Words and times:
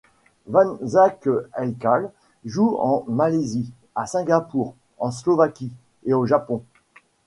Wan 0.47 0.79
Zack 0.83 1.29
Haikal 1.55 2.09
joue 2.43 2.75
en 2.79 3.05
Malaisie, 3.07 3.71
à 3.93 4.07
Singapour, 4.07 4.73
en 4.97 5.11
Slovaquie, 5.11 5.73
et 6.05 6.15
au 6.15 6.25
Japon. 6.25 6.63